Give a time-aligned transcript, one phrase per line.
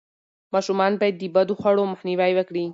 [0.53, 2.65] ماشومان باید د بدخواړو مخنیوی وکړي.